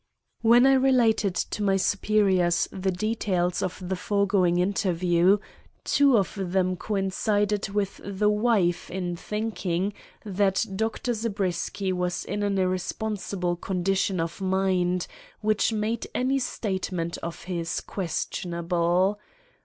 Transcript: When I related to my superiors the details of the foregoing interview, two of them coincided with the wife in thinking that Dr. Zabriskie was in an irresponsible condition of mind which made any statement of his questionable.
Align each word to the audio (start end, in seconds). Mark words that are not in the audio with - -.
When 0.41 0.65
I 0.65 0.73
related 0.73 1.35
to 1.35 1.61
my 1.61 1.77
superiors 1.77 2.67
the 2.71 2.89
details 2.89 3.61
of 3.61 3.77
the 3.87 3.95
foregoing 3.95 4.57
interview, 4.57 5.37
two 5.83 6.17
of 6.17 6.33
them 6.37 6.75
coincided 6.75 7.69
with 7.69 8.01
the 8.03 8.27
wife 8.27 8.89
in 8.89 9.15
thinking 9.15 9.93
that 10.25 10.65
Dr. 10.75 11.13
Zabriskie 11.13 11.93
was 11.93 12.25
in 12.25 12.41
an 12.41 12.57
irresponsible 12.57 13.57
condition 13.57 14.19
of 14.19 14.41
mind 14.41 15.05
which 15.41 15.71
made 15.71 16.07
any 16.15 16.39
statement 16.39 17.19
of 17.19 17.43
his 17.43 17.79
questionable. 17.79 19.19